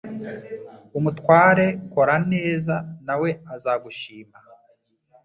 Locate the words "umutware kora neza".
0.97-2.75